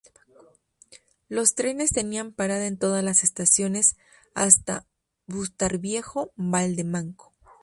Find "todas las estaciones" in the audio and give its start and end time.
2.79-3.97